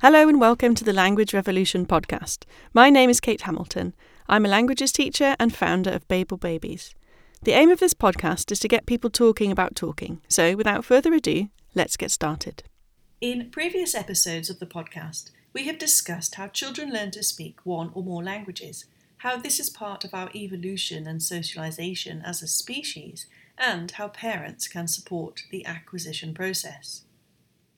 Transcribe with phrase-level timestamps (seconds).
[0.00, 2.44] Hello and welcome to the Language Revolution podcast.
[2.72, 3.96] My name is Kate Hamilton.
[4.28, 6.94] I'm a languages teacher and founder of Babel Babies.
[7.42, 10.20] The aim of this podcast is to get people talking about talking.
[10.28, 12.62] So, without further ado, let's get started.
[13.20, 17.90] In previous episodes of the podcast, we have discussed how children learn to speak one
[17.92, 18.84] or more languages,
[19.16, 23.26] how this is part of our evolution and socialization as a species,
[23.58, 27.02] and how parents can support the acquisition process.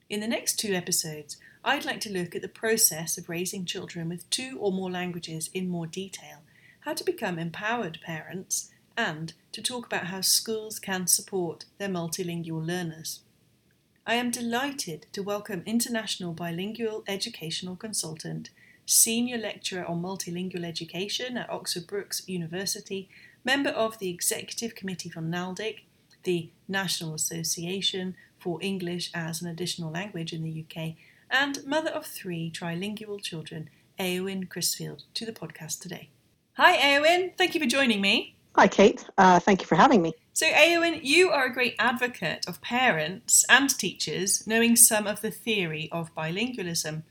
[0.07, 4.09] In the next two episodes, I'd like to look at the process of raising children
[4.09, 6.39] with two or more languages in more detail,
[6.81, 12.65] how to become empowered parents, and to talk about how schools can support their multilingual
[12.65, 13.19] learners.
[14.07, 18.49] I am delighted to welcome international bilingual educational consultant,
[18.87, 23.07] senior lecturer on multilingual education at Oxford Brookes University,
[23.45, 25.81] member of the executive committee for NALDIC,
[26.23, 30.95] the National Association for English as an Additional Language in the UK,
[31.31, 36.09] and mother of three trilingual children, Eowyn Crisfield, to the podcast today.
[36.53, 37.37] Hi, Eowyn.
[37.37, 38.35] Thank you for joining me.
[38.55, 39.05] Hi, Kate.
[39.17, 40.13] Uh, thank you for having me.
[40.33, 45.31] So, Eowyn, you are a great advocate of parents and teachers knowing some of the
[45.31, 47.03] theory of bilingualism.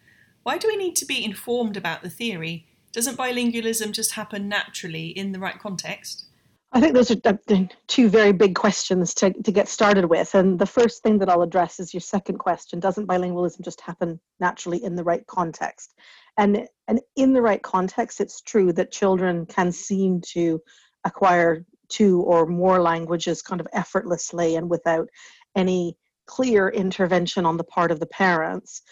[0.42, 2.66] Why do we need to be informed about the theory?
[2.92, 6.26] Doesn't bilingualism just happen naturally in the right context?
[6.72, 10.34] I think those are two very big questions to, to get started with.
[10.36, 14.20] And the first thing that I'll address is your second question Doesn't bilingualism just happen
[14.38, 15.94] naturally in the right context?
[16.38, 20.60] And, and in the right context, it's true that children can seem to
[21.04, 25.08] acquire two or more languages kind of effortlessly and without
[25.56, 28.82] any clear intervention on the part of the parents.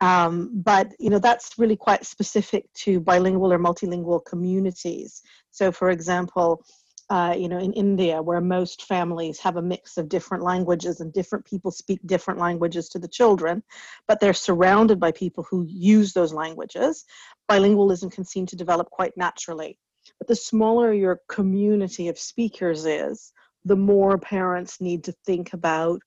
[0.00, 5.22] Um, but you know that's really quite specific to bilingual or multilingual communities.
[5.50, 6.62] So, for example,
[7.10, 11.12] uh, you know, in India, where most families have a mix of different languages and
[11.12, 13.62] different people speak different languages to the children,
[14.06, 17.04] but they're surrounded by people who use those languages,
[17.50, 19.78] bilingualism can seem to develop quite naturally.
[20.18, 23.32] But the smaller your community of speakers is,
[23.64, 26.00] the more parents need to think about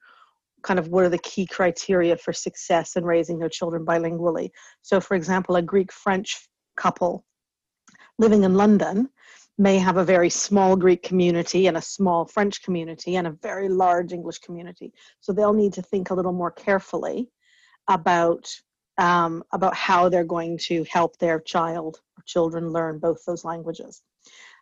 [0.61, 4.51] kind of what are the key criteria for success in raising their children bilingually.
[4.83, 6.47] So, for example, a Greek French
[6.77, 7.25] couple
[8.19, 9.09] living in London
[9.61, 13.69] may have a very small Greek community and a small French community and a very
[13.69, 14.91] large English community.
[15.19, 17.29] So they'll need to think a little more carefully
[17.87, 18.49] about
[18.97, 24.01] um, about how they're going to help their child or children learn both those languages.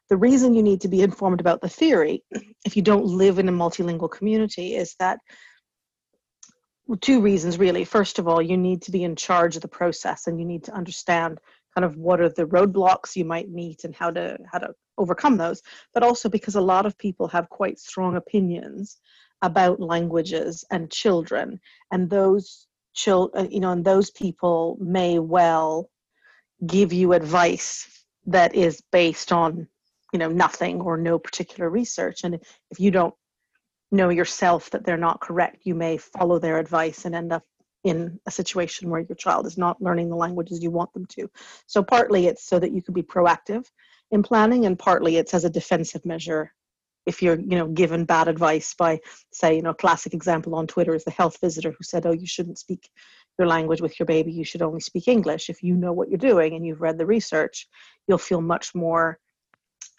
[0.10, 2.24] The reason you need to be informed about the theory,
[2.66, 5.20] if you don't live in a multilingual community, is that
[7.02, 7.86] two reasons really.
[7.86, 10.64] First of all, you need to be in charge of the process and you need
[10.66, 11.40] to understand
[11.76, 15.38] kind of what are the roadblocks you might meet and how to how to overcome
[15.38, 15.62] those
[15.94, 18.98] but also because a lot of people have quite strong opinions
[19.42, 21.60] about languages and children
[21.92, 25.90] and those chil- uh, you know and those people may well
[26.68, 29.68] give you advice that is based on
[30.14, 32.36] you know nothing or no particular research and
[32.70, 33.14] if you don't
[33.92, 37.44] know yourself that they're not correct you may follow their advice and end up
[37.84, 41.30] in a situation where your child is not learning the languages you want them to.
[41.66, 43.66] So partly it's so that you can be proactive
[44.12, 46.54] in planning and partly it's as a defensive measure
[47.06, 49.00] if you're you know given bad advice by
[49.32, 52.28] say you know classic example on twitter is the health visitor who said oh you
[52.28, 52.90] shouldn't speak
[53.38, 56.18] your language with your baby you should only speak english if you know what you're
[56.18, 57.68] doing and you've read the research
[58.08, 59.20] you'll feel much more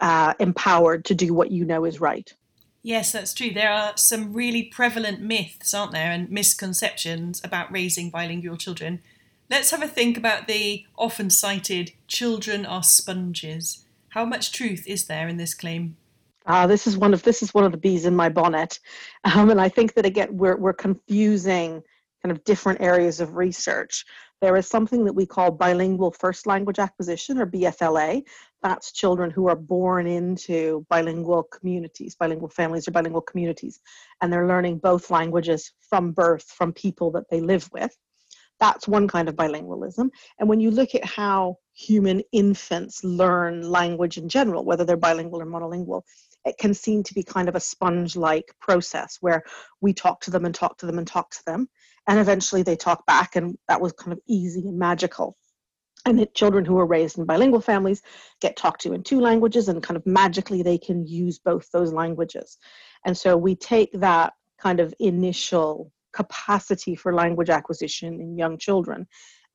[0.00, 2.34] uh, empowered to do what you know is right
[2.82, 3.50] Yes, that's true.
[3.50, 9.02] There are some really prevalent myths, aren't there, and misconceptions about raising bilingual children.
[9.50, 13.84] Let's have a think about the often cited children are sponges.
[14.10, 15.96] How much truth is there in this claim?
[16.44, 18.80] Uh, this is one of this is one of the bees in my bonnet,
[19.24, 21.82] um, and I think that again we're we're confusing
[22.22, 24.04] kind of different areas of research.
[24.40, 28.22] There is something that we call bilingual first language acquisition or BFLA.
[28.62, 33.78] That's children who are born into bilingual communities, bilingual families or bilingual communities,
[34.20, 37.96] and they're learning both languages from birth from people that they live with.
[38.60, 40.10] That's one kind of bilingualism.
[40.38, 45.40] And when you look at how human infants learn language in general, whether they're bilingual
[45.40, 46.02] or monolingual,
[46.44, 49.42] it can seem to be kind of a sponge like process where
[49.80, 51.68] we talk to them and talk to them and talk to them
[52.06, 55.36] and eventually they talk back and that was kind of easy and magical
[56.06, 58.02] and the children who are raised in bilingual families
[58.40, 61.92] get talked to in two languages and kind of magically they can use both those
[61.92, 62.58] languages
[63.04, 69.06] and so we take that kind of initial capacity for language acquisition in young children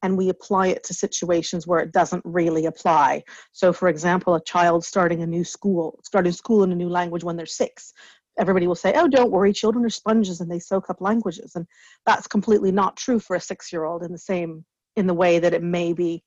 [0.04, 3.24] and we apply it to situations where it doesn't really apply.
[3.54, 7.24] So, for example, a child starting a new school, starting school in a new language
[7.24, 7.94] when they're six,
[8.38, 11.54] everybody will say, oh, don't worry, children are sponges and they soak up languages.
[11.56, 11.66] And
[12.06, 14.66] that's completely not true for a six year old in the same
[14.96, 16.24] in the way that it may be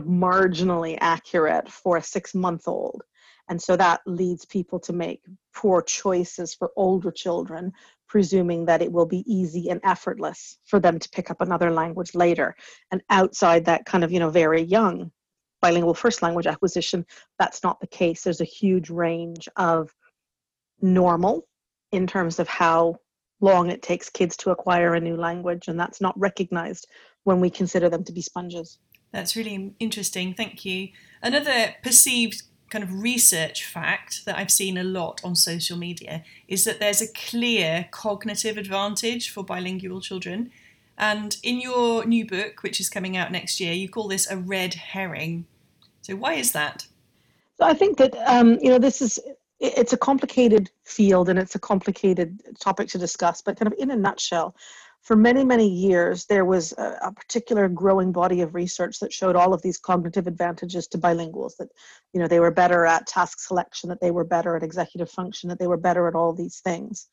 [0.00, 3.02] marginally accurate for a six month old.
[3.48, 5.22] And so that leads people to make
[5.54, 7.72] poor choices for older children,
[8.08, 12.14] presuming that it will be easy and effortless for them to pick up another language
[12.14, 12.54] later.
[12.90, 15.10] And outside that kind of, you know, very young
[15.60, 17.06] bilingual first language acquisition,
[17.38, 18.22] that's not the case.
[18.22, 19.94] There's a huge range of
[20.80, 21.46] normal
[21.92, 22.96] in terms of how
[23.40, 26.86] long it takes kids to acquire a new language, and that's not recognized
[27.24, 28.78] when we consider them to be sponges.
[29.14, 30.34] That's really interesting.
[30.34, 30.88] Thank you.
[31.22, 36.64] Another perceived kind of research fact that I've seen a lot on social media is
[36.64, 40.50] that there's a clear cognitive advantage for bilingual children.
[40.98, 44.36] And in your new book, which is coming out next year, you call this a
[44.36, 45.46] red herring.
[46.02, 46.88] So, why is that?
[47.56, 49.20] So, I think that, um, you know, this is
[49.60, 53.92] it's a complicated field and it's a complicated topic to discuss, but kind of in
[53.92, 54.56] a nutshell,
[55.04, 59.36] for many, many years, there was a, a, particular growing body of research that showed
[59.36, 61.68] all of these cognitive advantages to bilinguals that,
[62.14, 65.50] you know, they were better at task selection, that they were better at executive function,
[65.50, 67.06] that they were better at all these things.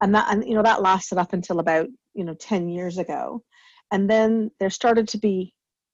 [0.00, 3.44] And that, and, you know, that lasted up until about, you know, 10 years ago.
[3.92, 5.52] And then there started to be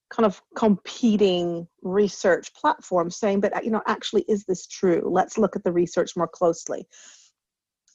[0.09, 5.03] kind of competing research platforms saying, but, uh, you know, actually, is this true?
[5.05, 6.87] Let's look at the research more closely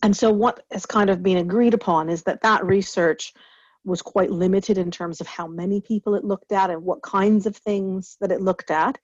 [0.03, 3.33] and so what has kind of been agreed upon is that that research
[3.85, 7.47] was quite limited in terms of how many people it looked at and what kinds
[7.47, 8.99] of things that it looked at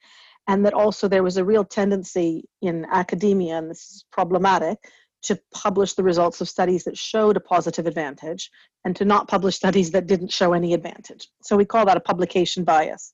[0.49, 4.79] and that also there was a real tendency in academia and this is problematic
[5.21, 8.50] to publish the results of studies that showed a positive advantage
[8.85, 11.29] and to not publish studies that didn't show any advantage.
[11.43, 13.12] So we call that a publication bias.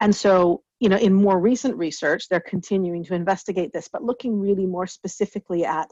[0.00, 4.40] And so you know in more recent research they're continuing to investigate this but looking
[4.40, 5.88] really more specifically at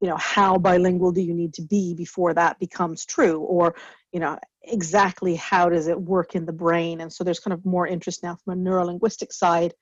[0.00, 3.40] you know how bilingual do you need to be before that becomes true?
[3.40, 3.74] Or
[4.12, 7.00] you know exactly how does it work in the brain?
[7.00, 9.74] And so there's kind of more interest now from a neurolinguistic side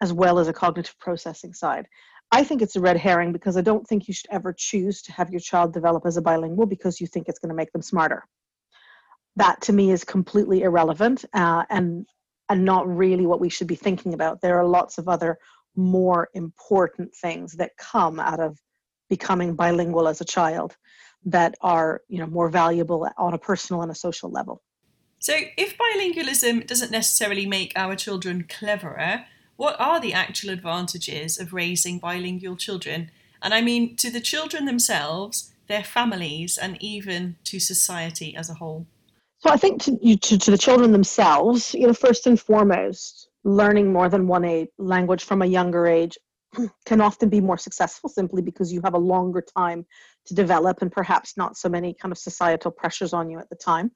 [0.00, 1.86] as well as a cognitive processing side.
[2.30, 5.12] I think it's a red herring because i don't think you should ever choose to
[5.12, 7.82] have your child develop as a bilingual because you think it's going to make them
[7.82, 8.24] smarter.
[9.36, 12.06] That to me is completely irrelevant uh, and
[12.50, 14.40] and not really what we should be thinking about.
[14.40, 15.38] There are lots of other
[15.76, 18.58] more important things that come out of
[19.08, 20.76] becoming bilingual as a child
[21.24, 24.62] that are you know more valuable on a personal and a social level.
[25.18, 29.24] So if bilingualism doesn't necessarily make our children cleverer
[29.58, 33.10] what are the actual advantages of raising bilingual children?
[33.42, 38.54] And i mean to the children themselves their families and even to society as a
[38.54, 38.86] whole.
[39.40, 43.92] So i think to, to, to the children themselves you know first and foremost learning
[43.92, 46.16] more than one language from a younger age
[46.86, 49.86] can often be more successful simply because you have a longer time
[50.26, 53.56] to develop and perhaps not so many kind of societal pressures on you at the
[53.56, 53.90] time.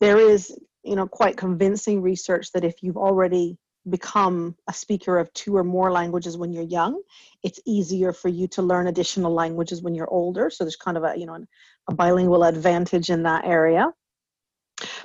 [0.00, 5.32] There is you know quite convincing research that if you've already become a speaker of
[5.32, 7.00] two or more languages when you're young
[7.42, 10.50] it's easier for you to learn additional languages when you're older.
[10.50, 11.44] So there's kind of a you know
[11.88, 13.92] a bilingual advantage in that area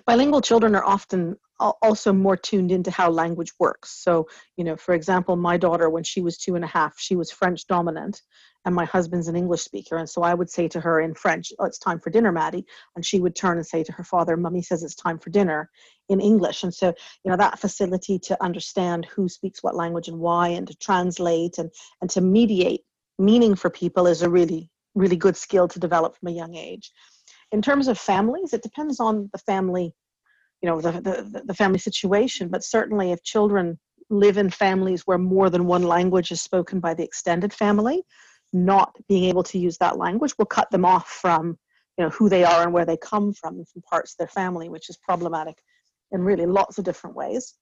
[0.05, 3.91] bilingual children are often also more tuned into how language works.
[3.91, 4.27] So,
[4.57, 7.31] you know, for example, my daughter, when she was two and a half, she was
[7.31, 8.21] French dominant,
[8.65, 9.97] and my husband's an English speaker.
[9.97, 12.65] And so I would say to her in French, Oh, it's time for dinner, Maddie.
[12.95, 15.69] And she would turn and say to her father, Mummy says it's time for dinner
[16.09, 16.63] in English.
[16.63, 16.93] And so,
[17.23, 21.57] you know, that facility to understand who speaks what language and why, and to translate
[21.57, 22.81] and, and to mediate
[23.17, 26.91] meaning for people is a really, really good skill to develop from a young age.
[27.51, 29.93] In terms of families, it depends on the family
[30.61, 33.77] you know the, the, the family situation but certainly if children
[34.09, 38.03] live in families where more than one language is spoken by the extended family
[38.53, 41.57] not being able to use that language will cut them off from
[41.97, 44.69] you know who they are and where they come from from parts of their family
[44.69, 45.57] which is problematic
[46.11, 47.55] in really lots of different ways.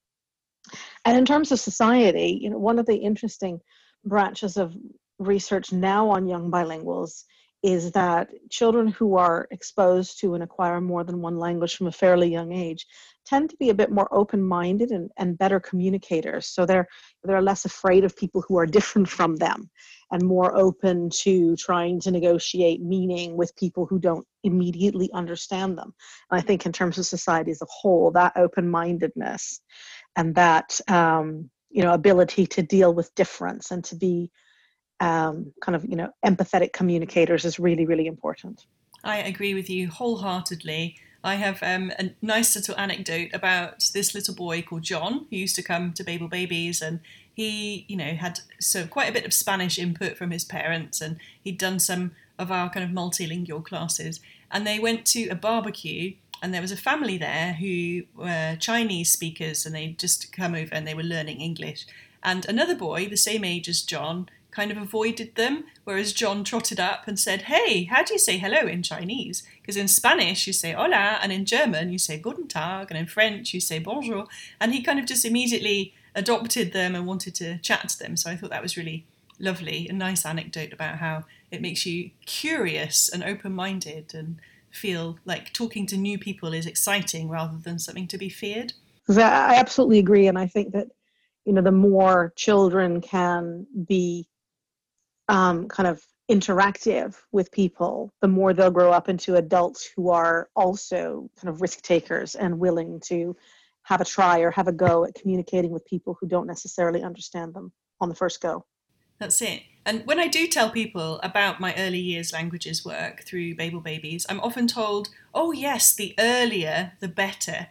[1.06, 3.60] And in terms of society you know one of the interesting
[4.06, 4.76] branches of
[5.20, 7.24] research now on young bilinguals
[7.64, 11.92] is that children who are exposed to and acquire more than one language from a
[11.92, 12.86] fairly young age
[13.26, 16.48] tend to be a bit more open-minded and, and better communicators.
[16.48, 16.88] So they're
[17.24, 19.70] they're less afraid of people who are different from them
[20.12, 25.94] and more open to trying to negotiate meaning with people who don't immediately understand them.
[26.30, 29.62] And i think in terms of society as a whole that open-mindedness
[30.18, 34.30] and that um, you know ability to deal with difference and to be
[35.04, 38.66] um, kind of you know empathetic communicators is really really important.
[39.04, 40.96] I agree with you wholeheartedly.
[41.26, 45.56] I have um, a nice little anecdote about this little boy called john who used
[45.56, 47.00] to come to babel babies and
[47.34, 51.18] he you know had so quite a bit of spanish input from his parents and
[51.42, 54.20] he'd done some of our kind of multilingual classes.
[54.52, 59.12] And they went to a barbecue and there was a family there who were Chinese
[59.12, 61.86] speakers and they'd just come over and they were learning English.
[62.22, 66.80] And another boy, the same age as John, kind of avoided them, whereas John trotted
[66.80, 69.44] up and said, Hey, how do you say hello in Chinese?
[69.62, 73.08] Because in Spanish you say hola, and in German you say guten Tag, and in
[73.08, 74.28] French you say bonjour.
[74.60, 78.16] And he kind of just immediately adopted them and wanted to chat to them.
[78.16, 79.06] So I thought that was really
[79.40, 85.18] lovely, a nice anecdote about how it makes you curious and open minded and feel
[85.26, 88.74] like talking to new people is exciting rather than something to be feared.
[89.10, 90.28] I absolutely agree.
[90.28, 90.88] And I think that
[91.46, 94.28] you know the more children can be
[95.30, 100.50] um, kind of interactive with people the more they'll grow up into adults who are
[100.56, 103.36] also kind of risk takers and willing to
[103.84, 107.54] have a try or have a go at communicating with people who don't necessarily understand
[107.54, 108.66] them on the first go.
[109.20, 109.64] That's it.
[109.86, 114.26] And when i do tell people about my early years languages work through babel babies
[114.30, 117.68] i'm often told oh yes the earlier the better.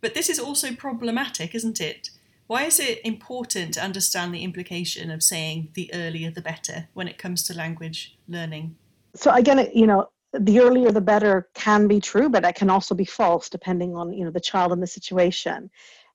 [0.00, 2.10] But this is also problematic isn't it
[2.46, 7.08] why is it important to understand the implication of saying the earlier the better when
[7.08, 8.76] it comes to language learning?
[9.14, 12.94] So again, you know, the earlier the better can be true, but it can also
[12.94, 15.70] be false depending on you know the child and the situation.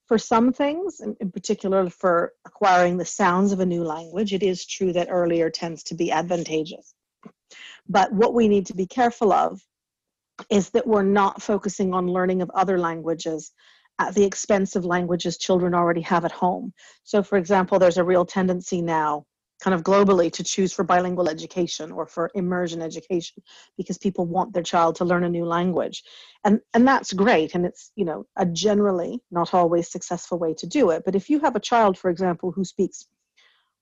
[0.07, 4.65] For some things, in particular for acquiring the sounds of a new language, it is
[4.65, 6.93] true that earlier tends to be advantageous.
[7.87, 9.61] But what we need to be careful of
[10.49, 13.51] is that we're not focusing on learning of other languages
[14.01, 16.73] at the expense of languages children already have at home.
[17.03, 19.25] So, for example, there's a real tendency now,
[19.61, 23.43] kind of globally, to choose for bilingual education or for immersion education
[23.77, 26.03] because people want their child to learn a new language.
[26.43, 27.53] And, and that's great.
[27.53, 31.03] And it's, you know, a generally not always successful way to do it.
[31.05, 33.05] But if you have a child, for example, who speaks,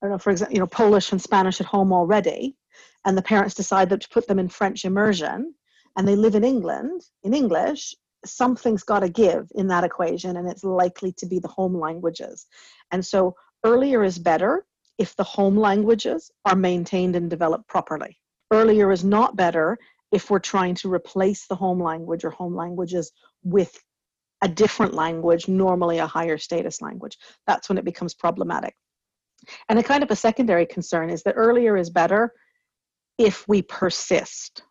[0.02, 2.58] I don't know, for example, you know, Polish and Spanish at home already,
[3.06, 5.56] and the parents decide that to put them in French immersion,
[5.96, 7.96] and they live in England in English,
[8.26, 12.48] something's got to give in that equation, and it's likely to be the home languages.
[12.92, 14.66] And so earlier is better
[14.98, 18.18] if the home languages are maintained and developed properly.
[18.52, 19.78] Earlier is not better
[20.12, 23.12] if we're trying to replace the home language or home languages
[23.44, 23.82] with
[24.42, 27.18] a different language, normally a higher status language.
[27.46, 28.76] That's when it becomes problematic.
[29.70, 32.34] And a kind of a secondary concern is that earlier is better
[33.18, 34.64] if we persist.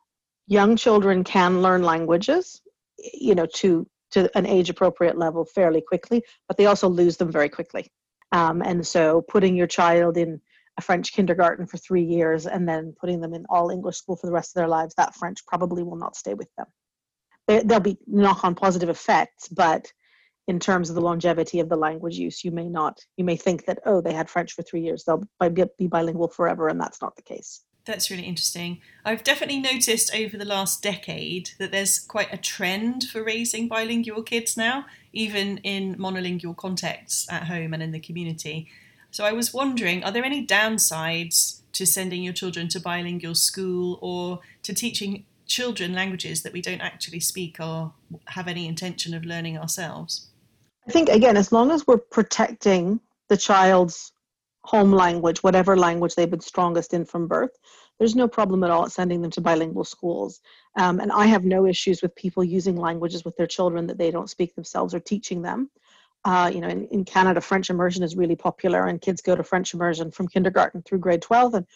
[0.46, 2.60] Young children can learn languages
[2.98, 7.30] you know to to an age appropriate level fairly quickly but they also lose them
[7.30, 7.90] very quickly.
[8.32, 10.40] Um, and so putting your child in
[10.76, 14.26] a french kindergarten for three years and then putting them in all english school for
[14.26, 16.66] the rest of their lives that french probably will not stay with them.
[17.46, 19.90] There'll be knock on positive effects but
[20.46, 23.64] in terms of the longevity of the language use you may not you may think
[23.66, 25.24] that oh they had french for three years they'll
[25.78, 28.80] be bilingual forever and that's not the case that's really interesting.
[29.04, 34.22] I've definitely noticed over the last decade that there's quite a trend for raising bilingual
[34.22, 38.68] kids now, even in monolingual contexts at home and in the community.
[39.10, 43.98] So I was wondering are there any downsides to sending your children to bilingual school
[44.00, 47.94] or to teaching children languages that we don't actually speak or
[48.26, 50.28] have any intention of learning ourselves?
[50.86, 54.12] I think, again, as long as we're protecting the child's
[54.68, 57.56] home language, whatever language they've been strongest in from birth,
[57.98, 60.40] there's no problem at all at sending them to bilingual schools.
[60.76, 64.10] Um, and I have no issues with people using languages with their children that they
[64.10, 65.70] don't speak themselves or teaching them.
[66.22, 69.42] Uh, you know, in, in Canada, French immersion is really popular, and kids go to
[69.42, 71.66] French immersion from kindergarten through grade 12, and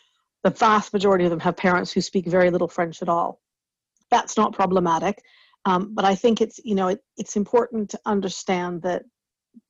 [0.45, 3.41] the vast majority of them have parents who speak very little French at all.
[4.11, 5.23] That's not problematic.
[5.65, 9.05] Um, but I think it's you know it, it's important to understand that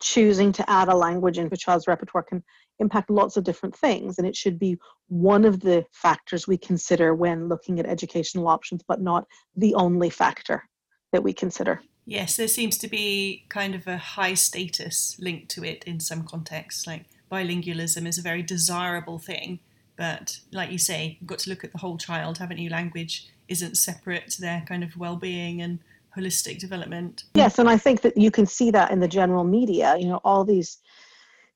[0.00, 2.42] choosing to add a language into a child's repertoire can
[2.78, 4.76] impact lots of different things and it should be
[5.08, 10.10] one of the factors we consider when looking at educational options but not the only
[10.10, 10.64] factor
[11.12, 11.80] that we consider.
[12.04, 16.24] Yes there seems to be kind of a high status linked to it in some
[16.24, 19.60] contexts like bilingualism is a very desirable thing
[19.96, 22.70] but like you say you've got to look at the whole child haven't you?
[22.70, 25.78] Language isn't separate to their kind of well-being and
[26.16, 27.24] holistic development.
[27.34, 29.96] Yes, and I think that you can see that in the general media.
[29.98, 30.78] You know, all these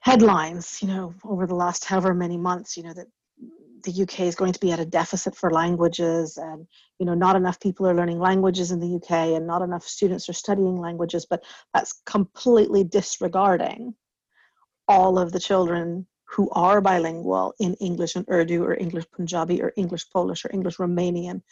[0.00, 3.06] headlines, you know, over the last however many months, you know, that
[3.86, 6.66] the UK is going to be at a deficit for languages and
[6.98, 10.28] you know not enough people are learning languages in the UK and not enough students
[10.28, 13.94] are studying languages but that's completely disregarding
[14.88, 19.72] all of the children who are bilingual in English and Urdu or English Punjabi or
[19.76, 21.42] English Polish or English Romanian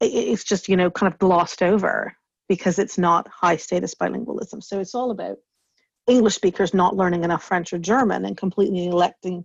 [0.00, 2.14] it's just you know kind of glossed over
[2.48, 4.62] because it's not high status bilingualism.
[4.62, 5.36] So it's all about
[6.06, 9.44] english speakers not learning enough french or german and completely neglecting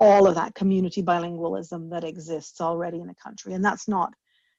[0.00, 3.54] all of that community bilingualism that exists already in a country.
[3.54, 4.12] And that's not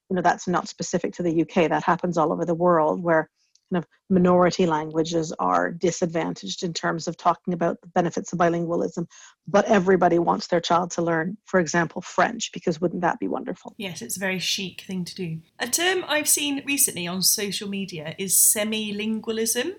[0.09, 3.29] you know that's not specific to the uk that happens all over the world where
[3.71, 9.07] kind of minority languages are disadvantaged in terms of talking about the benefits of bilingualism,
[9.47, 13.73] but everybody wants their child to learn, for example, French, because wouldn't that be wonderful?
[13.77, 15.39] Yes, it's a very chic thing to do.
[15.59, 19.75] A term I've seen recently on social media is semi-lingualism.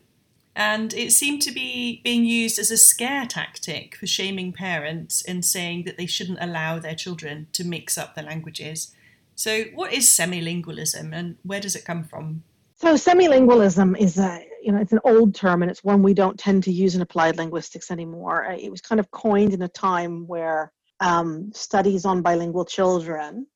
[0.57, 5.45] And it seemed to be being used as a scare tactic for shaming parents and
[5.45, 8.93] saying that they shouldn't allow their children to mix up the languages.
[9.37, 12.43] So, what is semilingualism and where does it come from?
[12.81, 16.39] So, semilingualism is a you know it's an old term and it's one we don't
[16.39, 18.47] tend to use in applied linguistics anymore.
[18.51, 23.47] Uh, it was kind of coined in a time where um, studies on bilingual children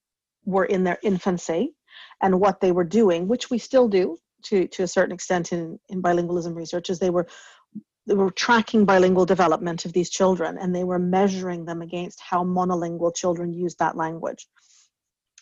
[0.44, 1.72] were in their infancy,
[2.22, 5.78] and what they were doing, which we still do to to a certain extent in
[5.88, 7.26] in bilingualism research, is they were
[8.06, 12.44] they were tracking bilingual development of these children and they were measuring them against how
[12.44, 14.46] monolingual children use that language.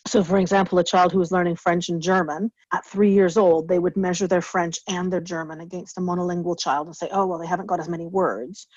[0.05, 3.67] So, for example, a child who was learning French and German at three years old,
[3.67, 7.25] they would measure their French and their German against a monolingual child and say, oh,
[7.25, 8.67] well, they haven't got as many words.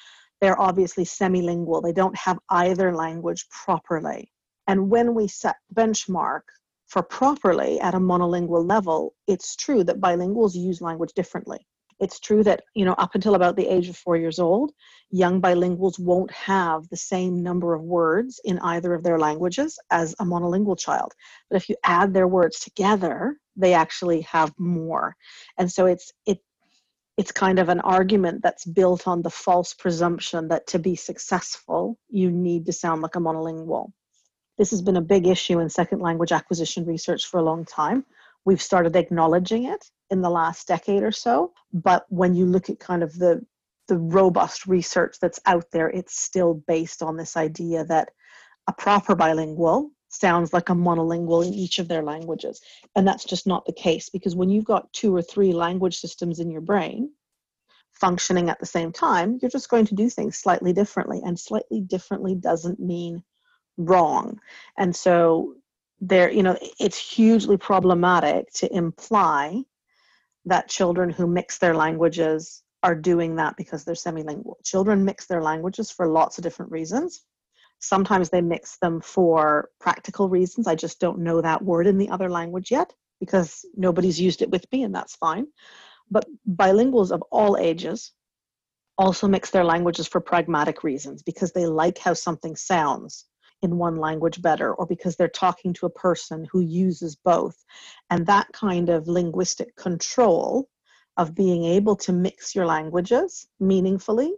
[0.41, 1.83] They're obviously semilingual.
[1.83, 4.31] They don't have either language properly.
[4.69, 6.43] And when we set benchmark
[6.87, 11.67] for properly at a monolingual level, it's true that bilinguals use language differently.
[11.99, 14.73] It's true that, you know, up until about the age of four years old,
[15.11, 20.15] young bilinguals won't have the same number of words in either of their languages as
[20.19, 21.13] a monolingual child.
[21.49, 25.17] But if you add their words together, they actually have more.
[25.59, 26.41] And so it's it
[27.17, 31.99] it's kind of an argument that's built on the false presumption that to be successful,
[32.11, 33.91] you need to sound like a monolingual.
[34.59, 38.05] This has been a big issue in second language acquisition research for a long time.
[38.47, 41.53] We've started acknowledging it in the last decade or so.
[41.73, 43.45] But when you look at kind of the
[43.89, 48.11] the robust research that's out there, it's still based on this idea that
[48.67, 52.61] a proper bilingual sounds like a monolingual in each of their languages.
[52.97, 56.41] And that's just not the case because when you've got two or three language systems
[56.41, 57.11] in your brain
[57.93, 61.21] functioning at the same time, you're just going to do things slightly differently.
[61.25, 63.23] And slightly differently doesn't mean
[63.77, 64.41] wrong.
[64.77, 65.55] And so
[66.01, 69.63] there, you know, it's hugely problematic to imply
[70.45, 74.55] that children who mix their languages are doing that because they're semilingual.
[74.65, 77.25] Children mix their languages for lots of different reasons.
[77.79, 80.67] Sometimes they mix them for practical reasons.
[80.67, 84.51] I just don't know that word in the other language yet because nobody's used it
[84.51, 85.47] with me, and that's fine.
[86.11, 88.13] But bilinguals of all ages
[88.99, 93.27] also mix their languages for pragmatic reasons because they like how something sounds
[93.63, 97.65] in one language better or because they're talking to a person who uses both.
[98.11, 100.69] And that kind of linguistic control
[101.17, 104.35] of being able to mix your languages meaningfully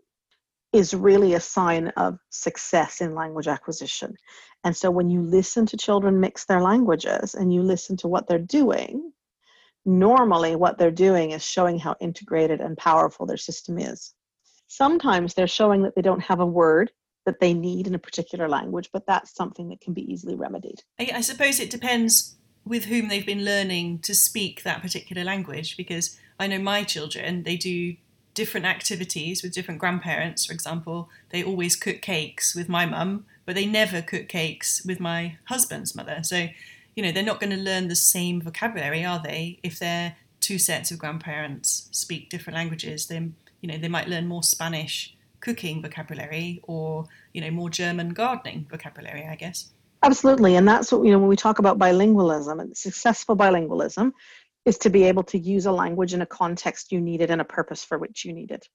[0.73, 4.15] is really a sign of success in language acquisition.
[4.65, 8.29] And so when you listen to children mix their languages and you listen to what
[8.29, 9.13] they're doing,
[9.85, 14.15] normally what they're doing is showing how integrated and powerful their system is.
[14.67, 16.91] Sometimes they're showing that they don't have a word
[17.29, 20.83] that they need in a particular language, but that's something that can be easily remedied.
[20.99, 25.77] I, I suppose it depends with whom they've been learning to speak that particular language
[25.77, 27.97] because I know my children, they do
[28.33, 30.47] different activities with different grandparents.
[30.47, 34.99] For example, they always cook cakes with my mum, but they never cook cakes with
[34.99, 36.21] my husband's mother.
[36.23, 36.49] So,
[36.97, 39.59] you know, they're not going to learn the same vocabulary, are they?
[39.63, 44.27] If they're two sets of grandparents speak different languages, then, you know, they might learn
[44.27, 49.73] more Spanish cooking vocabulary or you know more German gardening vocabulary, I guess.
[50.03, 54.13] Absolutely, and that's what you know when we talk about bilingualism and successful bilingualism
[54.65, 57.41] is to be able to use a language in a context you need it and
[57.41, 58.69] a purpose for which you need it.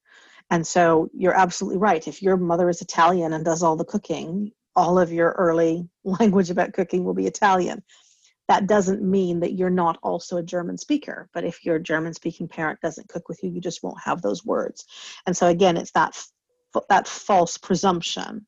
[0.49, 2.06] And so you're absolutely right.
[2.08, 6.49] If your mother is Italian and does all the cooking, all of your early language
[6.49, 7.84] about cooking will be Italian.
[8.49, 11.30] That doesn't mean that you're not also a German speaker.
[11.34, 14.43] But if your German speaking parent doesn't cook with you, you just won't have those
[14.43, 14.86] words.
[15.26, 16.21] And so again, it's that
[16.89, 18.45] that false presumption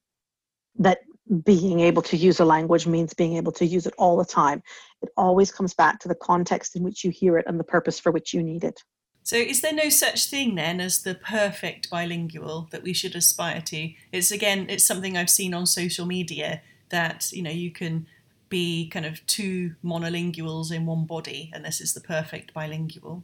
[0.77, 0.99] that
[1.43, 4.61] being able to use a language means being able to use it all the time.
[5.01, 7.99] It always comes back to the context in which you hear it and the purpose
[7.99, 8.83] for which you need it.
[9.23, 13.61] So, is there no such thing then as the perfect bilingual that we should aspire
[13.61, 13.91] to?
[14.11, 18.05] It's again, it's something I've seen on social media that you know you can
[18.49, 23.23] be kind of two monolinguals in one body, and this is the perfect bilingual.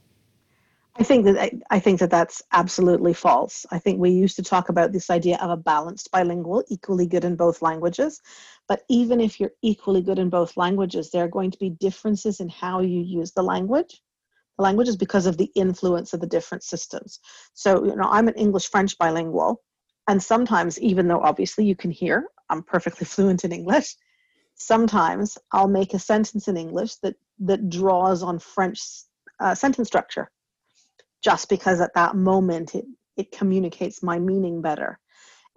[0.98, 3.66] I think that I think that that's absolutely false.
[3.72, 7.24] I think we used to talk about this idea of a balanced bilingual, equally good
[7.24, 8.22] in both languages.
[8.68, 12.42] But even if you're equally good in both languages, there are going to be differences
[12.42, 14.02] in how you use the language.
[14.58, 17.20] The language is because of the influence of the different systems.
[17.54, 19.62] So, you know, I'm an English French bilingual,
[20.10, 23.96] and sometimes, even though obviously you can hear, I'm perfectly fluent in English.
[24.56, 28.82] Sometimes I'll make a sentence in English that that draws on French
[29.40, 30.30] uh, sentence structure
[31.24, 32.86] just because at that moment it,
[33.18, 35.00] it communicates my meaning better.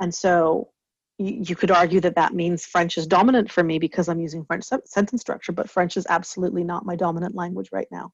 [0.00, 0.70] And so
[1.18, 4.64] you, could argue that that means French is dominant for me because I'm using French
[4.84, 8.12] sentence structure, but French is absolutely not my dominant language right now.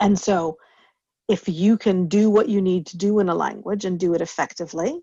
[0.00, 0.58] And so
[1.28, 4.20] if you can do what you need to do in a language and do it
[4.20, 5.00] effectively,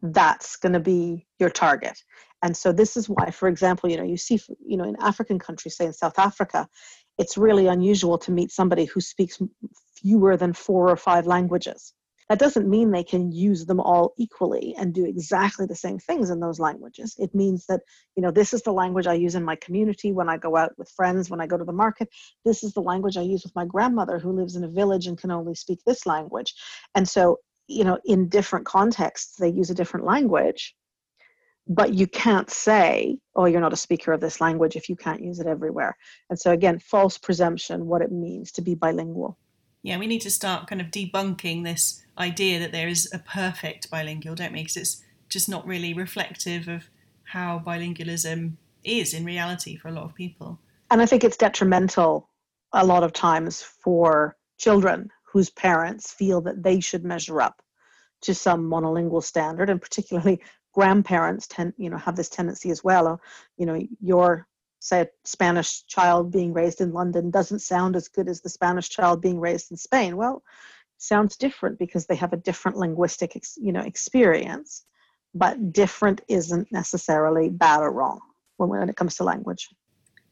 [0.00, 1.98] that's going to be your target.
[2.42, 5.40] And so this is why, for example, you know, you see, you know, in African
[5.40, 6.68] countries, say in South Africa,
[7.18, 9.40] it's really unusual to meet somebody who speaks
[9.96, 11.92] fewer than four or five languages.
[12.28, 16.28] That doesn't mean they can use them all equally and do exactly the same things
[16.28, 17.16] in those languages.
[17.18, 17.80] It means that,
[18.16, 20.72] you know, this is the language I use in my community when I go out
[20.76, 22.10] with friends, when I go to the market.
[22.44, 25.16] This is the language I use with my grandmother who lives in a village and
[25.16, 26.54] can only speak this language.
[26.94, 30.74] And so, you know, in different contexts, they use a different language.
[31.68, 35.22] But you can't say, oh, you're not a speaker of this language if you can't
[35.22, 35.96] use it everywhere.
[36.30, 39.38] And so, again, false presumption, what it means to be bilingual
[39.82, 43.90] yeah, we need to start kind of debunking this idea that there is a perfect
[43.90, 44.60] bilingual, don't we?
[44.60, 46.88] Because it's just not really reflective of
[47.24, 48.54] how bilingualism
[48.84, 50.58] is in reality for a lot of people.
[50.90, 52.28] And I think it's detrimental
[52.72, 57.62] a lot of times for children whose parents feel that they should measure up
[58.22, 60.40] to some monolingual standard, and particularly
[60.72, 63.06] grandparents tend, you know, have this tendency as well.
[63.06, 63.20] or
[63.56, 64.46] You know, your
[64.80, 69.20] say Spanish child being raised in London doesn't sound as good as the Spanish child
[69.20, 70.16] being raised in Spain.
[70.16, 70.42] Well,
[70.98, 74.84] sounds different because they have a different linguistic you know experience,
[75.34, 78.20] but different isn't necessarily bad or wrong
[78.56, 79.68] when, when it comes to language.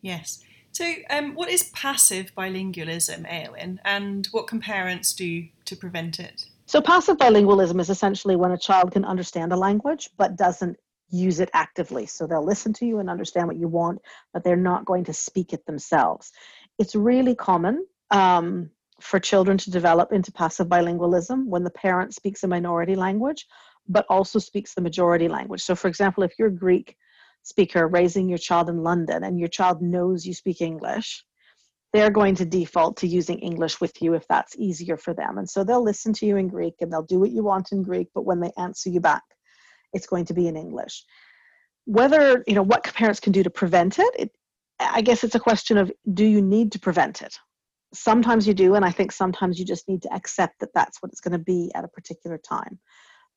[0.02, 0.42] Yes.
[0.72, 6.46] So, um, what is passive bilingualism, Eowyn, and what can parents do to prevent it?
[6.66, 10.76] So, passive bilingualism is essentially when a child can understand a language but doesn't
[11.08, 12.06] use it actively.
[12.06, 14.00] So they'll listen to you and understand what you want,
[14.32, 16.32] but they're not going to speak it themselves.
[16.78, 22.42] It's really common um, for children to develop into passive bilingualism when the parent speaks
[22.42, 23.46] a minority language,
[23.88, 25.62] but also speaks the majority language.
[25.62, 26.96] So, for example, if you're a Greek
[27.42, 31.24] speaker raising your child in London and your child knows you speak English,
[31.96, 35.38] they're going to default to using English with you if that's easier for them.
[35.38, 37.82] And so they'll listen to you in Greek and they'll do what you want in
[37.82, 39.22] Greek, but when they answer you back,
[39.94, 41.04] it's going to be in English.
[41.86, 44.30] Whether, you know, what parents can do to prevent it, it
[44.78, 47.38] I guess it's a question of do you need to prevent it?
[47.94, 51.12] Sometimes you do, and I think sometimes you just need to accept that that's what
[51.12, 52.78] it's going to be at a particular time.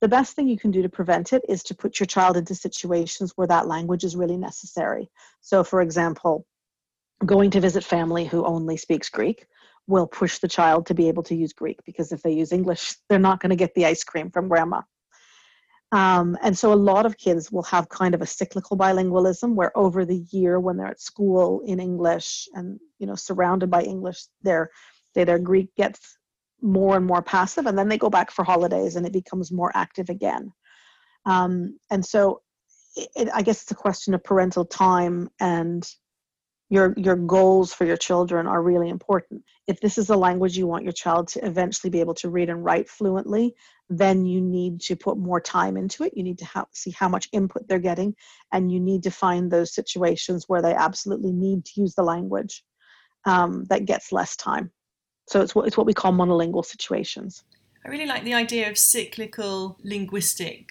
[0.01, 2.55] The best thing you can do to prevent it is to put your child into
[2.55, 5.09] situations where that language is really necessary.
[5.39, 6.45] So, for example,
[7.25, 9.45] going to visit family who only speaks Greek
[9.87, 12.95] will push the child to be able to use Greek because if they use English,
[13.09, 14.81] they're not going to get the ice cream from grandma.
[15.91, 19.75] Um, and so a lot of kids will have kind of a cyclical bilingualism where
[19.75, 24.25] over the year when they're at school in English and you know surrounded by English,
[24.43, 24.69] their
[25.15, 26.17] their Greek gets
[26.61, 29.71] more and more passive and then they go back for holidays and it becomes more
[29.73, 30.51] active again.
[31.25, 32.41] Um, and so
[32.95, 35.87] it, I guess it's a question of parental time and
[36.69, 39.43] your your goals for your children are really important.
[39.67, 42.49] If this is a language you want your child to eventually be able to read
[42.49, 43.55] and write fluently
[43.89, 46.13] then you need to put more time into it.
[46.15, 48.15] You need to see how much input they're getting
[48.53, 52.63] and you need to find those situations where they absolutely need to use the language
[53.25, 54.71] um, that gets less time.
[55.27, 57.43] So it's what, it's what we call monolingual situations.
[57.83, 60.69] I really like the idea of cyclical linguistic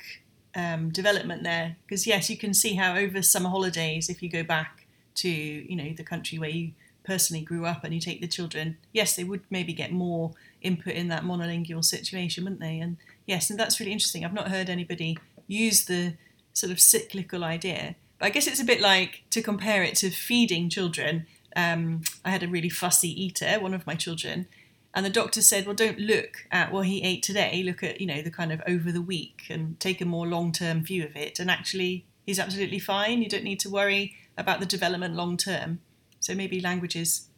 [0.54, 4.42] um, development there because yes you can see how over summer holidays if you go
[4.42, 4.78] back
[5.18, 6.72] to you know the country where you
[7.04, 10.94] personally grew up and you take the children yes they would maybe get more input
[10.94, 12.78] in that monolingual situation wouldn't they?
[12.78, 14.24] And yes and that's really interesting.
[14.24, 16.14] I've not heard anybody use the
[16.52, 17.94] sort of cyclical idea.
[18.18, 21.26] But i guess it's a bit like to compare it to feeding children.
[21.57, 24.46] Um, i had a really fussy eater one of my children
[24.94, 27.62] and the doctor said well don't look at what he ate today.
[27.62, 30.85] Look at you know the kind of over the week and take a more long-term
[30.85, 31.38] view of it.
[31.38, 33.22] And actually he's absolutely fine.
[33.22, 35.81] You don't need to worry about the development long term.
[36.20, 37.29] So maybe languages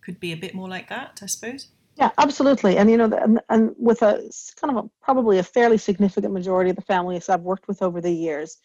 [0.00, 1.68] could be a bit more like that, I suppose.
[1.96, 2.76] Yeah, absolutely.
[2.76, 6.70] And you know, and, and with a kind of a, probably a fairly significant majority
[6.70, 8.56] of the families I've worked with over the years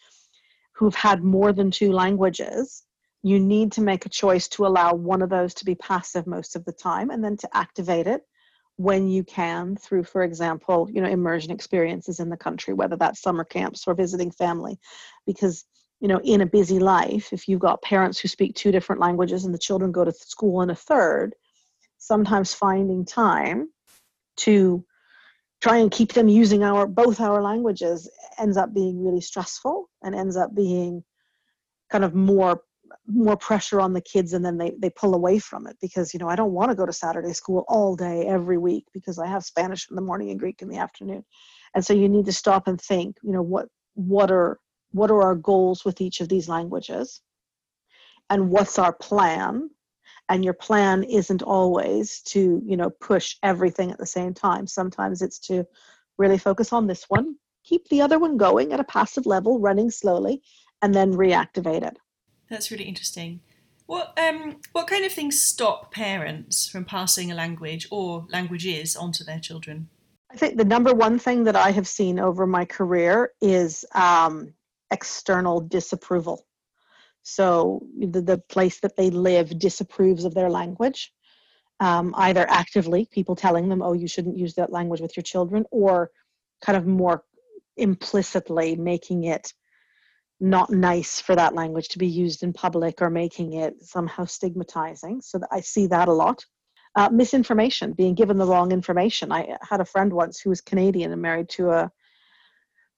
[0.72, 2.84] who've had more than two languages,
[3.22, 6.56] you need to make a choice to allow one of those to be passive most
[6.56, 8.22] of the time and then to activate it
[8.76, 13.20] when you can through for example you know immersion experiences in the country whether that's
[13.20, 14.78] summer camps or visiting family
[15.26, 15.66] because
[16.00, 19.44] you know in a busy life if you've got parents who speak two different languages
[19.44, 21.34] and the children go to school in a third
[21.98, 23.68] sometimes finding time
[24.36, 24.84] to
[25.60, 30.14] try and keep them using our both our languages ends up being really stressful and
[30.14, 31.04] ends up being
[31.90, 32.62] kind of more
[33.06, 36.18] more pressure on the kids and then they, they pull away from it because you
[36.18, 39.26] know i don't want to go to saturday school all day every week because i
[39.26, 41.24] have spanish in the morning and greek in the afternoon.
[41.72, 44.58] And so you need to stop and think you know what what are
[44.92, 47.20] what are our goals with each of these languages?
[48.28, 49.70] And what's our plan?
[50.28, 54.66] And your plan isn't always to you know push everything at the same time.
[54.66, 55.66] Sometimes it's to
[56.18, 59.90] really focus on this one keep the other one going at a passive level running
[59.90, 60.42] slowly
[60.82, 61.96] and then reactivate it.
[62.48, 63.40] That's really interesting.
[63.86, 69.24] What um what kind of things stop parents from passing a language or languages onto
[69.24, 69.88] their children?
[70.32, 74.54] I think the number one thing that I have seen over my career is um,
[74.90, 76.46] external disapproval.
[77.22, 81.12] So the, the place that they live disapproves of their language,
[81.78, 85.64] um, either actively, people telling them, oh, you shouldn't use that language with your children,
[85.70, 86.10] or
[86.60, 87.24] kind of more
[87.76, 89.52] implicitly making it
[90.40, 95.20] not nice for that language to be used in public or making it somehow stigmatizing.
[95.20, 96.44] So I see that a lot
[96.96, 99.30] uh, misinformation, being given the wrong information.
[99.30, 101.90] I had a friend once who was Canadian and married to a,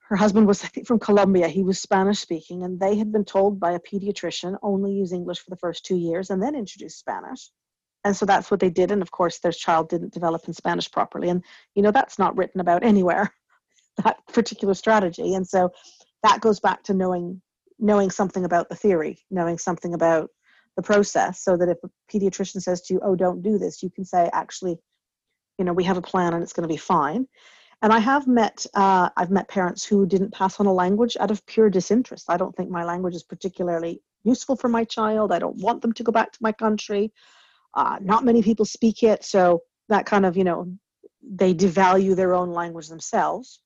[0.08, 1.48] her husband was, I think, from Colombia.
[1.48, 5.38] He was Spanish speaking, and they had been told by a pediatrician only use English
[5.40, 7.50] for the first two years and then introduce Spanish.
[8.04, 8.90] And so that's what they did.
[8.90, 11.28] And of course, their child didn't develop in Spanish properly.
[11.28, 13.32] And, you know, that's not written about anywhere,
[14.04, 15.34] that particular strategy.
[15.34, 15.70] And so
[16.22, 17.40] that goes back to knowing
[17.78, 20.30] knowing something about the theory, knowing something about
[20.76, 23.90] the process so that if a pediatrician says to you, oh, don't do this, you
[23.90, 24.78] can say, actually,
[25.58, 27.26] you know, we have a plan and it's going to be fine.
[27.82, 31.32] And I have met, uh, I've met parents who didn't pass on a language out
[31.32, 32.30] of pure disinterest.
[32.30, 35.32] I don't think my language is particularly useful for my child.
[35.32, 37.12] I don't want them to go back to my country.
[37.74, 39.24] Uh, not many people speak it.
[39.24, 40.72] So that kind of, you know,
[41.22, 43.60] they devalue their own language themselves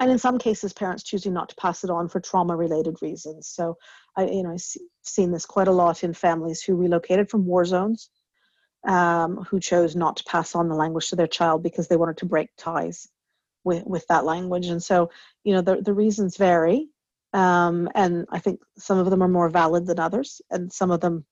[0.00, 3.46] and in some cases parents choosing not to pass it on for trauma related reasons
[3.46, 3.76] so
[4.16, 4.62] i you know i've
[5.02, 8.10] seen this quite a lot in families who relocated from war zones
[8.88, 12.16] um, who chose not to pass on the language to their child because they wanted
[12.16, 13.08] to break ties
[13.64, 14.66] with with that language.
[14.66, 15.10] And so
[15.44, 16.88] you know the, the reasons vary
[17.32, 21.00] um, and i think some of them are more valid than others and some of
[21.00, 21.24] them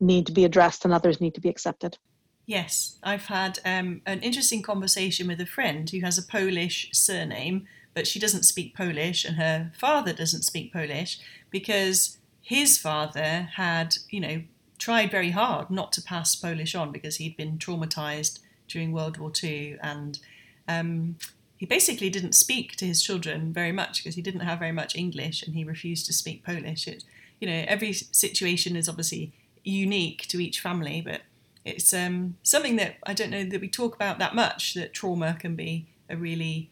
[0.00, 1.96] need to be addressed and others need to be accepted.
[2.44, 7.66] Yes, I've had um, an interesting conversation with a friend who has a Polish surname
[7.94, 13.96] but she doesn't speak Polish and her father doesn't speak Polish because his father had,
[14.08, 14.42] you know,
[14.78, 19.30] tried very hard not to pass Polish on because he'd been traumatized during World War
[19.42, 20.18] II and
[20.66, 21.16] um,
[21.62, 24.96] he basically didn't speak to his children very much because he didn't have very much
[24.96, 26.88] English and he refused to speak Polish.
[26.88, 27.04] It,
[27.38, 31.20] you know, every situation is obviously unique to each family, but
[31.64, 34.74] it's um, something that I don't know that we talk about that much.
[34.74, 36.68] That trauma can be a really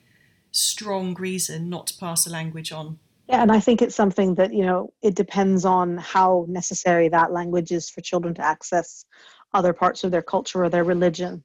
[0.51, 2.99] strong reason not to pass a language on.
[3.29, 7.31] Yeah, and I think it's something that, you know, it depends on how necessary that
[7.31, 9.05] language is for children to access
[9.55, 11.45] other parts of their culture or their religion.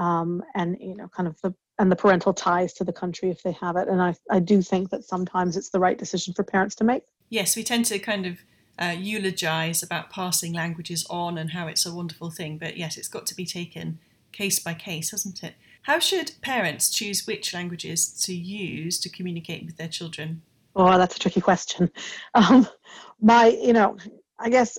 [0.00, 3.42] Um, and, you know, kind of the and the parental ties to the country if
[3.42, 3.88] they have it.
[3.88, 7.04] And I, I do think that sometimes it's the right decision for parents to make.
[7.30, 8.40] Yes, we tend to kind of
[8.78, 12.58] uh, eulogize about passing languages on and how it's a wonderful thing.
[12.58, 13.98] But yes, it's got to be taken
[14.30, 15.54] case by case, hasn't it?
[15.84, 20.42] How should parents choose which languages to use to communicate with their children?
[20.76, 21.90] Oh, that's a tricky question.
[22.34, 22.68] Um,
[23.22, 23.96] my, you know,
[24.38, 24.78] I guess.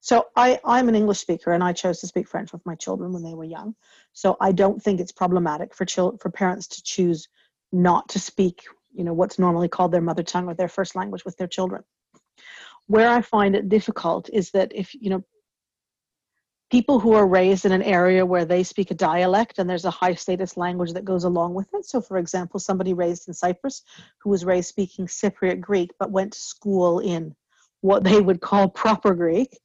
[0.00, 3.12] So I, I'm an English speaker, and I chose to speak French with my children
[3.12, 3.74] when they were young.
[4.12, 7.28] So I don't think it's problematic for chil- for parents to choose
[7.72, 8.62] not to speak,
[8.94, 11.82] you know, what's normally called their mother tongue or their first language with their children.
[12.86, 15.24] Where I find it difficult is that if you know
[16.70, 19.90] people who are raised in an area where they speak a dialect and there's a
[19.90, 21.86] high status language that goes along with it.
[21.86, 23.82] So, for example, somebody raised in Cyprus
[24.18, 27.34] who was raised speaking Cypriot Greek but went to school in
[27.80, 29.58] what they would call proper Greek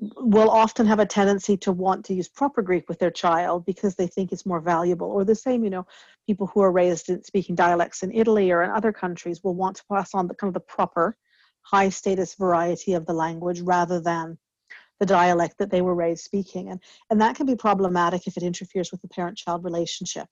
[0.00, 3.96] will often have a tendency to want to use proper Greek with their child because
[3.96, 5.08] they think it's more valuable.
[5.08, 5.86] Or the same, you know,
[6.26, 9.76] people who are raised in speaking dialects in Italy or in other countries will want
[9.76, 11.16] to pass on the kind of the proper
[11.62, 14.38] high status variety of the language rather than
[15.00, 16.70] the dialect that they were raised speaking.
[16.70, 16.80] And
[17.10, 20.28] and that can be problematic if it interferes with the parent child relationship.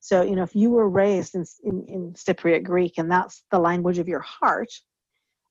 [0.00, 3.58] So you know if you were raised in, in, in cypriot greek and that's the
[3.58, 4.72] language of your heart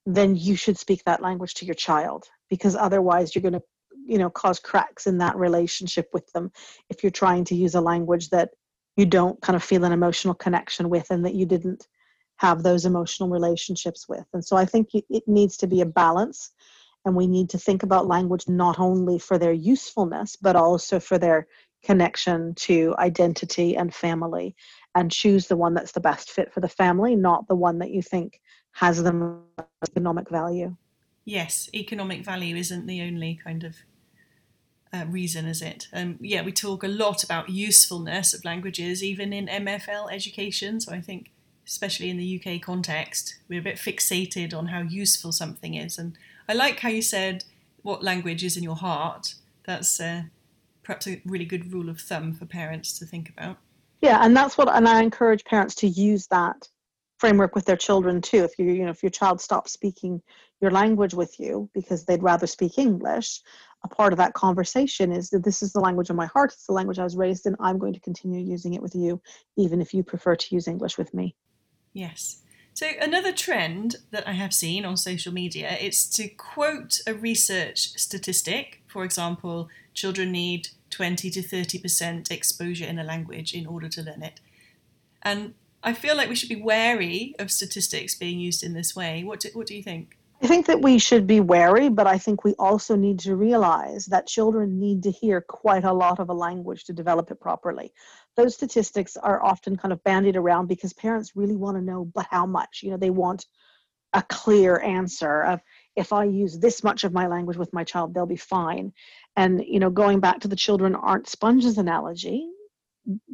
[0.05, 3.61] then you should speak that language to your child because otherwise you're going to
[4.05, 6.51] you know cause cracks in that relationship with them
[6.89, 8.49] if you're trying to use a language that
[8.97, 11.87] you don't kind of feel an emotional connection with and that you didn't
[12.37, 14.25] have those emotional relationships with.
[14.33, 16.51] And so i think it needs to be a balance
[17.05, 21.17] and we need to think about language not only for their usefulness but also for
[21.17, 21.47] their
[21.83, 24.55] connection to identity and family
[24.95, 27.91] and choose the one that's the best fit for the family not the one that
[27.91, 29.41] you think has the most
[29.89, 30.75] economic value
[31.25, 33.77] yes, economic value isn't the only kind of
[34.93, 35.87] uh, reason, is it?
[35.91, 40.79] Um, yeah, we talk a lot about usefulness of languages, even in MFL education.
[40.79, 41.31] So I think,
[41.67, 45.97] especially in the UK context, we're a bit fixated on how useful something is.
[45.97, 46.15] And
[46.47, 47.43] I like how you said
[47.81, 49.35] what language is in your heart.
[49.65, 50.23] That's uh,
[50.83, 53.57] perhaps a really good rule of thumb for parents to think about.
[54.01, 56.69] Yeah, and that's what, and I encourage parents to use that
[57.17, 58.43] framework with their children too.
[58.43, 60.21] If you, you know, if your child stops speaking
[60.61, 63.41] your language with you because they'd rather speak English,
[63.83, 66.65] a part of that conversation is that this is the language of my heart, it's
[66.65, 69.21] the language I was raised in, I'm going to continue using it with you,
[69.57, 71.35] even if you prefer to use English with me.
[71.93, 72.41] Yes.
[72.73, 77.97] So another trend that I have seen on social media is to quote a research
[77.97, 78.81] statistic.
[78.87, 84.23] For example, children need 20 to 30% exposure in a language in order to learn
[84.23, 84.41] it.
[85.21, 85.53] And
[85.85, 89.23] I feel like we should be wary of statistics being used in this way.
[89.23, 90.17] What do, what do you think?
[90.41, 94.07] I think that we should be wary, but I think we also need to realize
[94.07, 97.93] that children need to hear quite a lot of a language to develop it properly.
[98.35, 102.25] Those statistics are often kind of bandied around because parents really want to know, but
[102.31, 102.81] how much?
[102.81, 103.45] You know, they want
[104.11, 105.61] a clear answer of
[105.95, 108.91] if I use this much of my language with my child, they'll be fine.
[109.37, 112.49] And, you know, going back to the children aren't sponges analogy,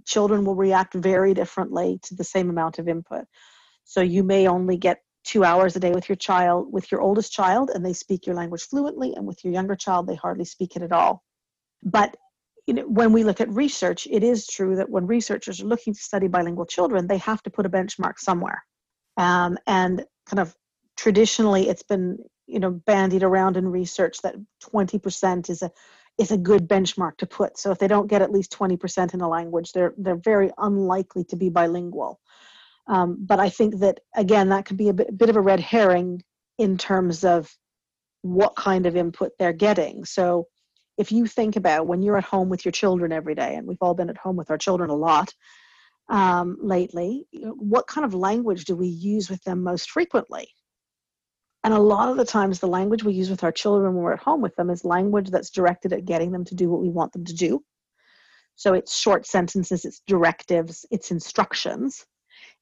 [0.05, 3.25] children will react very differently to the same amount of input.
[3.83, 7.31] So you may only get two hours a day with your child, with your oldest
[7.31, 10.75] child, and they speak your language fluently, and with your younger child, they hardly speak
[10.75, 11.23] it at all.
[11.83, 12.15] But
[12.67, 15.93] you know, when we look at research, it is true that when researchers are looking
[15.93, 18.63] to study bilingual children, they have to put a benchmark somewhere.
[19.17, 20.55] Um, and kind of
[20.95, 24.35] traditionally, it's been you know bandied around in research that
[24.73, 25.71] 20% is a
[26.17, 27.57] is a good benchmark to put.
[27.57, 31.23] So if they don't get at least 20% in a language, they're they're very unlikely
[31.25, 32.19] to be bilingual.
[32.87, 35.59] Um, but I think that again, that could be a bit, bit of a red
[35.59, 36.21] herring
[36.57, 37.49] in terms of
[38.21, 40.05] what kind of input they're getting.
[40.05, 40.47] So
[40.97, 43.81] if you think about when you're at home with your children every day, and we've
[43.81, 45.33] all been at home with our children a lot
[46.09, 50.47] um, lately, what kind of language do we use with them most frequently?
[51.63, 54.13] And a lot of the times, the language we use with our children when we're
[54.13, 56.89] at home with them is language that's directed at getting them to do what we
[56.89, 57.63] want them to do.
[58.55, 62.05] So it's short sentences, it's directives, it's instructions.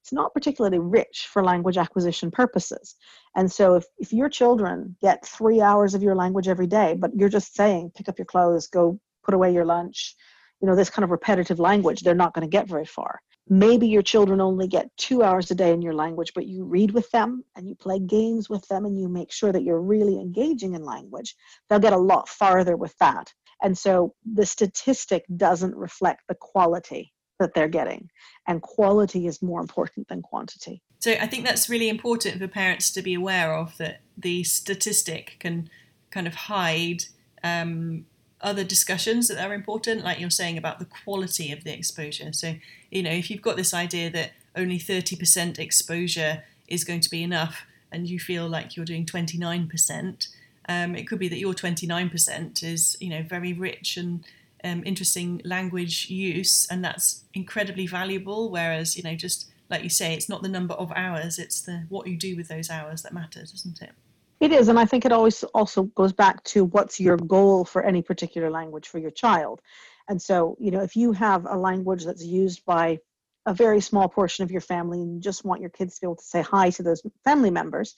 [0.01, 2.95] It's not particularly rich for language acquisition purposes.
[3.35, 7.11] And so if, if your children get three hours of your language every day, but
[7.15, 10.15] you're just saying, pick up your clothes, go put away your lunch,
[10.61, 13.87] you know, this kind of repetitive language, they're not going to get very far maybe
[13.87, 17.09] your children only get two hours a day in your language, but you read with
[17.11, 20.75] them and you play games with them and you make sure that you're really engaging
[20.75, 21.35] in language,
[21.67, 23.33] they'll get a lot farther with that.
[23.61, 28.09] And so the statistic doesn't reflect the quality that they're getting.
[28.47, 30.83] And quality is more important than quantity.
[30.99, 35.37] So I think that's really important for parents to be aware of that the statistic
[35.39, 35.69] can
[36.11, 37.03] kind of hide
[37.43, 38.05] um,
[38.41, 42.31] other discussions that are important, like you're saying about the quality of the exposure.
[42.33, 42.55] So,
[42.89, 47.23] you know, if you've got this idea that only 30% exposure is going to be
[47.23, 50.27] enough and you feel like you're doing 29%,
[50.69, 54.23] um, it could be that your 29% is, you know, very rich and
[54.63, 58.49] um, interesting language use, and that's incredibly valuable.
[58.49, 61.85] Whereas, you know, just like you say, it's not the number of hours; it's the
[61.89, 63.91] what you do with those hours that matters, isn't it?
[64.39, 67.83] It is, and I think it always also goes back to what's your goal for
[67.83, 69.61] any particular language for your child.
[70.07, 72.99] And so, you know, if you have a language that's used by
[73.45, 76.05] a very small portion of your family and you just want your kids to be
[76.07, 77.95] able to say hi to those family members,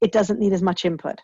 [0.00, 1.20] it doesn't need as much input.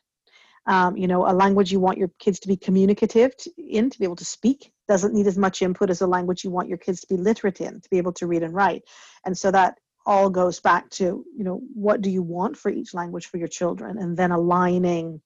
[0.67, 3.99] Um, you know, a language you want your kids to be communicative to, in, to
[3.99, 6.79] be able to speak, doesn't need as much input as a language you want your
[6.79, 8.83] kids to be literate in, to be able to read and write.
[9.25, 12.95] And so that all goes back to you know what do you want for each
[12.95, 13.99] language for your children?
[13.99, 15.21] And then aligning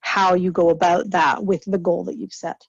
[0.00, 2.66] how you go about that with the goal that you've set.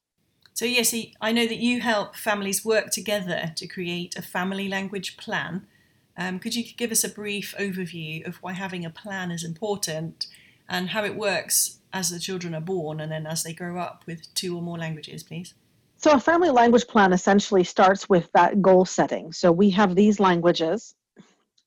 [0.54, 5.18] So yes i know that you help families work together to create a family language
[5.18, 5.68] plan.
[6.16, 10.28] Um, could you give us a brief overview of why having a plan is important
[10.70, 14.04] and how it works as the children are born and then as they grow up
[14.06, 15.56] with two or more languages please?
[15.98, 19.32] So a family language plan essentially starts with that goal setting.
[19.32, 20.94] So we have these languages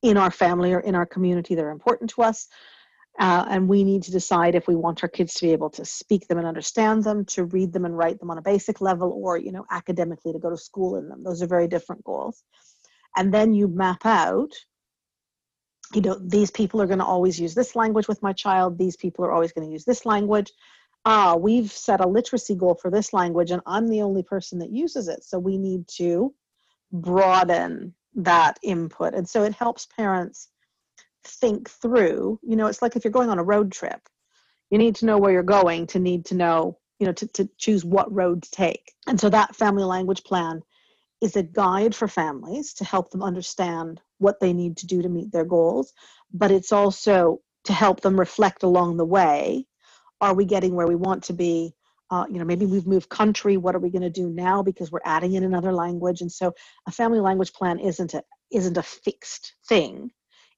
[0.02, 2.48] in our family or in our community that are important to us.
[3.18, 5.84] Uh, and we need to decide if we want our kids to be able to
[5.84, 9.10] speak them and understand them, to read them and write them on a basic level,
[9.10, 11.24] or you know, academically to go to school in them.
[11.24, 12.42] Those are very different goals.
[13.16, 14.52] And then you map out,
[15.94, 18.76] you know, these people are going to always use this language with my child.
[18.76, 20.52] These people are always going to use this language.
[21.06, 24.72] Ah, we've set a literacy goal for this language, and I'm the only person that
[24.72, 25.24] uses it.
[25.24, 26.34] So we need to
[26.92, 29.14] broaden that input.
[29.14, 30.48] And so it helps parents
[31.26, 34.00] think through, you know, it's like if you're going on a road trip,
[34.70, 37.48] you need to know where you're going to need to know you know to, to
[37.58, 40.60] choose what road to take and so that family language plan
[41.22, 45.08] is a guide for families to help them understand what they need to do to
[45.08, 45.92] meet their goals
[46.32, 49.66] but it's also to help them reflect along the way
[50.20, 51.74] are we getting where we want to be
[52.10, 54.92] uh, you know maybe we've moved country what are we going to do now because
[54.92, 56.20] we're adding in another language?
[56.20, 56.54] And so
[56.86, 60.10] a family language plan isn't a isn't a fixed thing.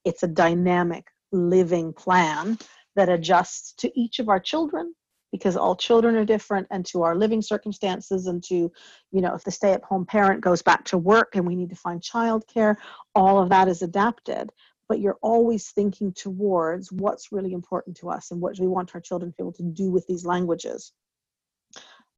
[0.05, 2.59] It's a dynamic living plan
[2.97, 4.95] that adjusts to each of our children
[5.33, 8.71] because all children are different and to our living circumstances and to
[9.11, 11.71] you know if the stay at home parent goes back to work and we need
[11.71, 12.77] to find childcare
[13.15, 14.51] all of that is adapted.
[14.87, 18.95] But you're always thinking towards what's really important to us and what do we want
[18.95, 20.93] our children to be able to do with these languages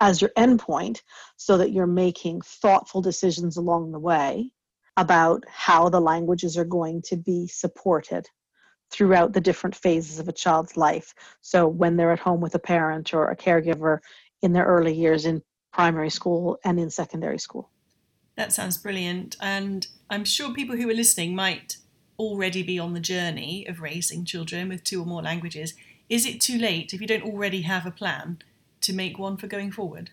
[0.01, 1.03] as your endpoint
[1.36, 4.51] so that you're making thoughtful decisions along the way
[4.96, 8.26] about how the languages are going to be supported
[8.90, 11.14] throughout the different phases of a child's life.
[11.42, 13.98] So when they're at home with a parent or a caregiver
[14.42, 15.42] in their early years in
[15.72, 17.70] primary school and in secondary school.
[18.36, 19.36] That sounds brilliant.
[19.40, 21.76] And I'm sure people who are listening might
[22.18, 25.74] already be on the journey of raising children with two or more languages.
[26.09, 28.42] Is it too late if you don't already have a plan
[28.83, 30.11] to make one for going forward?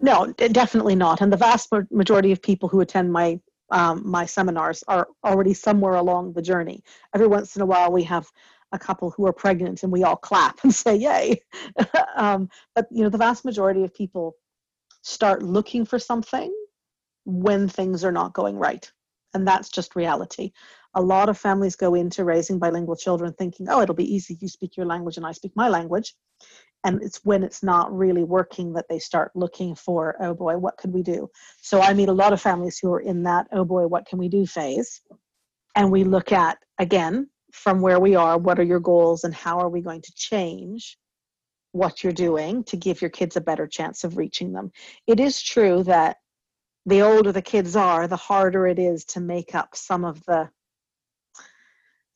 [0.00, 1.20] No, definitely not.
[1.20, 3.40] And the vast majority of people who attend my
[3.70, 6.82] um, my seminars are already somewhere along the journey.
[7.14, 8.26] Every once in a while, we have
[8.72, 11.40] a couple who are pregnant and we all clap and say yay
[12.16, 14.34] um, but you know the vast majority of people
[15.02, 16.52] start looking for something
[17.24, 18.90] when things are not going right
[19.34, 20.52] and that's just reality
[20.94, 24.36] a lot of families go into raising bilingual children thinking oh it'll be easy.
[24.40, 26.14] You speak your language and i speak my language.
[26.84, 30.76] And it's when it's not really working that they start looking for oh boy what
[30.76, 31.28] could we do?
[31.60, 34.18] So i meet a lot of families who are in that oh boy what can
[34.18, 34.46] we do?
[34.46, 35.00] phase.
[35.76, 39.58] And we look at again from where we are what are your goals and how
[39.58, 40.98] are we going to change
[41.72, 44.72] what you're doing to give your kids a better chance of reaching them.
[45.06, 46.16] It is true that
[46.86, 50.48] the older the kids are the harder it is to make up some of the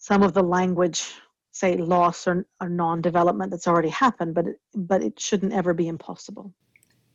[0.02, 1.14] some of the language
[1.52, 5.86] say loss or, or non-development that's already happened but it, but it shouldn't ever be
[5.86, 6.52] impossible.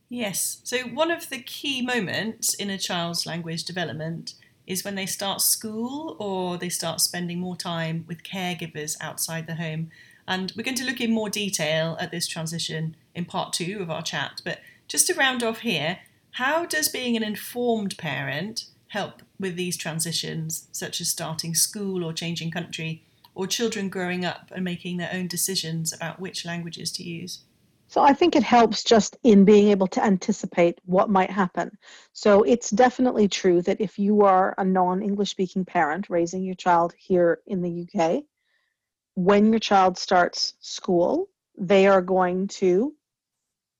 [0.07, 0.61] Yes.
[0.63, 4.35] So one of the key moments in a child's language development
[4.65, 9.55] is when they start school or they start spending more time with caregivers outside the
[9.55, 9.89] home.
[10.25, 13.89] And we're going to look in more detail at this transition in part two of
[13.89, 14.41] our chat.
[14.45, 15.99] But just to round off here
[16.31, 22.13] how does being an informed parent help with these transitions such as starting school or
[22.13, 23.03] changing country
[23.35, 27.43] or children growing up and making their own decisions about which languages to use?
[27.89, 31.77] So I think it helps just in being able to anticipate what might happen.
[32.11, 36.55] So it's definitely true that if you are a non English speaking parent raising your
[36.55, 38.23] child here in the UK,
[39.15, 42.93] when your child starts school, they are going to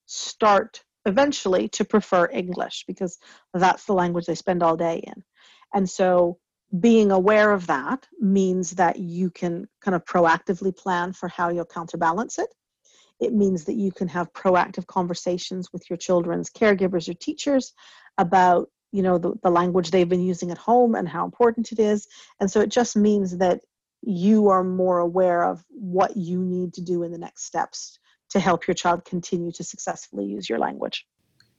[0.06, 3.18] start eventually to Prefer English because
[3.54, 5.24] that's the language they spend all day in.
[5.74, 6.40] And so
[6.80, 11.66] being aware of that means that you can kind of proactively plan for how you'll
[11.66, 12.54] counterbalance it.
[13.20, 17.74] It means that you can have proactive conversations with your children's caregivers or teachers
[18.18, 21.80] about you know the, the language they've been using at home and how important it
[21.80, 22.08] is
[22.40, 23.60] and so it just means that
[24.02, 28.00] you are more aware of what you need to do in the next steps
[28.30, 31.06] to help your child continue to successfully use your language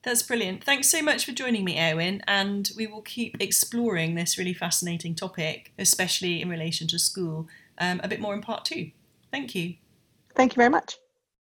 [0.02, 0.64] that's brilliant.
[0.64, 5.14] Thanks so much for joining me, Eowyn, and we will keep exploring this really fascinating
[5.14, 7.48] topic, especially in relation to school,
[7.78, 8.90] um, a bit more in part two.
[9.30, 9.74] Thank you.
[10.34, 10.96] Thank you very much.